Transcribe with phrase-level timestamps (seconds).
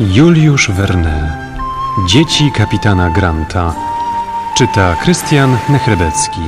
[0.00, 1.36] Juliusz Verne
[2.06, 3.74] Dzieci kapitana Granta
[4.56, 6.40] Czyta Krystian Nechrebecki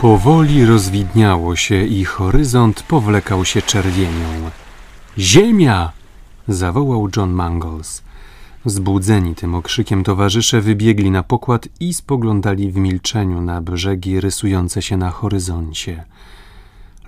[0.00, 4.50] Powoli rozwidniało się i horyzont powlekał się czerwienią.
[5.18, 5.92] Ziemia!
[6.48, 8.02] zawołał John Mangles.
[8.64, 14.96] Zbudzeni tym okrzykiem towarzysze wybiegli na pokład i spoglądali w milczeniu na brzegi rysujące się
[14.96, 16.04] na horyzoncie.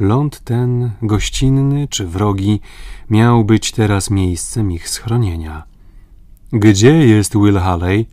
[0.00, 2.60] Ląd ten, gościnny czy wrogi,
[3.10, 5.62] miał być teraz miejscem ich schronienia.
[6.52, 8.06] Gdzie jest Will Halley?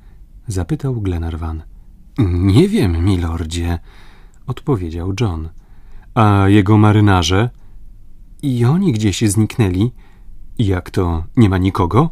[0.47, 1.63] zapytał Glenarvan.
[2.29, 3.79] Nie wiem, milordzie,
[4.47, 5.49] odpowiedział John.
[6.15, 7.49] A jego marynarze?
[8.41, 9.91] I oni gdzieś zniknęli?
[10.59, 12.09] Jak to, nie ma nikogo?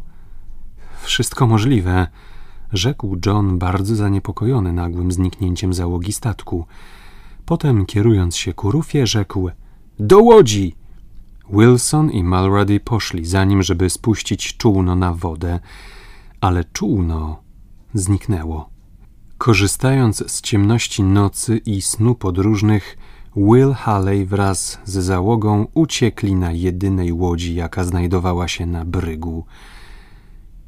[1.06, 2.06] Wszystko możliwe,
[2.72, 6.66] rzekł John, bardzo zaniepokojony nagłym zniknięciem załogi statku.
[7.44, 9.50] Potem, kierując się ku rufie, rzekł:
[9.98, 10.74] Do łodzi!
[11.50, 15.60] Wilson i Mulrady poszli za nim, żeby spuścić czółno na wodę,
[16.40, 17.42] ale czółno
[17.94, 18.68] zniknęło.
[19.38, 22.98] Korzystając z ciemności nocy i snu podróżnych,
[23.36, 29.44] Will Halley wraz z załogą uciekli na jedynej łodzi, jaka znajdowała się na brygu.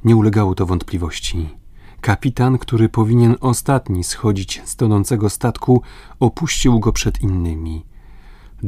[0.05, 1.49] Nie ulegało to wątpliwości.
[2.01, 5.83] Kapitan, który powinien ostatni schodzić z tonącego statku,
[6.21, 7.85] opuścił go przed innymi.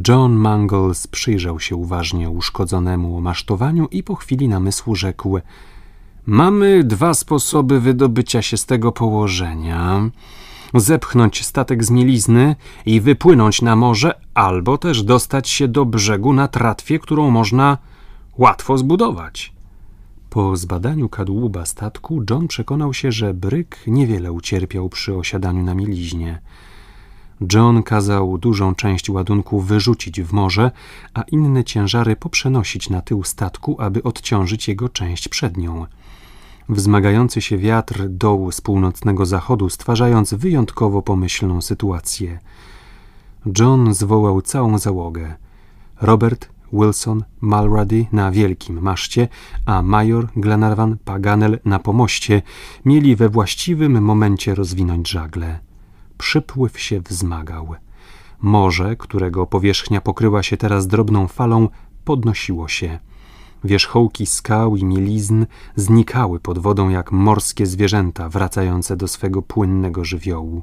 [0.08, 5.38] John Mangles przyjrzał się uważnie uszkodzonemu omasztowaniu i po chwili namysłu rzekł:
[6.26, 10.10] Mamy dwa sposoby wydobycia się z tego położenia.
[10.74, 16.48] Zepchnąć statek z mielizny i wypłynąć na morze, albo też dostać się do brzegu na
[16.48, 17.78] tratwie, którą można
[18.38, 19.59] łatwo zbudować.
[20.30, 26.40] Po zbadaniu kadłuba statku John przekonał się, że bryk niewiele ucierpiał przy osiadaniu na mieliźnie.
[27.52, 30.70] John kazał dużą część ładunku wyrzucić w morze,
[31.14, 35.86] a inne ciężary poprzenosić na tył statku, aby odciążyć jego część przednią.
[36.68, 42.38] Wzmagający się wiatr dołu z północnego zachodu, stwarzając wyjątkowo pomyślną sytuację.
[43.58, 45.34] John zwołał całą załogę.
[46.00, 49.28] Robert Wilson, Mulrady na wielkim maszcie,
[49.66, 52.42] a major Glenarvan Paganel na pomoście
[52.84, 55.58] mieli we właściwym momencie rozwinąć żagle.
[56.18, 57.74] Przypływ się wzmagał.
[58.42, 61.68] Morze, którego powierzchnia pokryła się teraz drobną falą,
[62.04, 62.98] podnosiło się.
[63.64, 70.62] Wierzchołki skał i mielizn znikały pod wodą jak morskie zwierzęta wracające do swego płynnego żywiołu.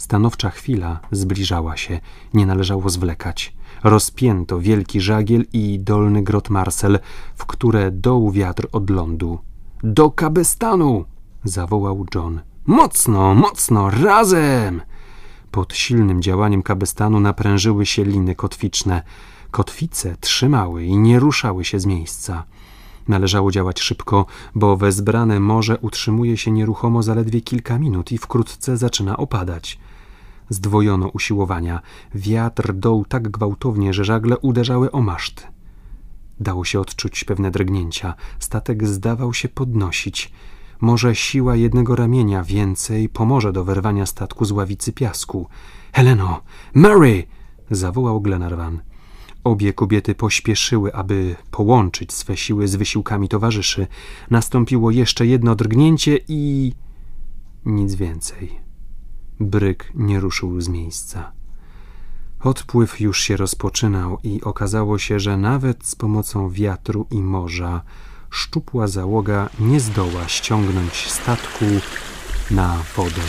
[0.00, 2.00] Stanowcza chwila zbliżała się,
[2.34, 3.54] nie należało zwlekać.
[3.84, 6.98] Rozpięto wielki żagiel i dolny grot Marcel,
[7.34, 9.38] w które doł wiatr od lądu.
[9.82, 11.04] Do Kabestanu!
[11.44, 12.40] zawołał John.
[12.66, 14.82] Mocno, mocno, razem!
[15.50, 19.02] Pod silnym działaniem Kabestanu naprężyły się liny kotwiczne.
[19.50, 22.44] Kotwice trzymały i nie ruszały się z miejsca.
[23.10, 29.16] Należało działać szybko, bo wezbrane morze utrzymuje się nieruchomo zaledwie kilka minut i wkrótce zaczyna
[29.16, 29.78] opadać.
[30.48, 31.80] Zdwojono usiłowania.
[32.14, 35.46] Wiatr doł tak gwałtownie, że żagle uderzały o maszt.
[36.40, 38.14] Dało się odczuć pewne drgnięcia.
[38.38, 40.32] Statek zdawał się podnosić.
[40.80, 45.48] Może siła jednego ramienia więcej pomoże do wyrwania statku z ławicy piasku.
[45.92, 46.42] Heleno!
[46.74, 47.26] Mary!
[47.70, 48.80] zawołał Glenarvan.
[49.44, 53.86] Obie kobiety pośpieszyły, aby połączyć swe siły z wysiłkami towarzyszy.
[54.30, 56.72] Nastąpiło jeszcze jedno drgnięcie i
[57.64, 58.60] nic więcej.
[59.40, 61.32] Bryk nie ruszył z miejsca.
[62.40, 67.82] Odpływ już się rozpoczynał i okazało się, że nawet z pomocą wiatru i morza
[68.30, 71.64] szczupła załoga nie zdoła ściągnąć statku
[72.50, 73.22] na wodę.